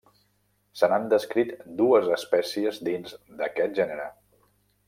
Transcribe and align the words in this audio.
Se 0.79 0.87
n'han 0.93 1.05
descrit 1.11 1.51
dues 1.83 2.09
espècies 2.17 2.83
dins 2.91 3.17
aquest 3.49 3.81
gènere. 3.83 4.13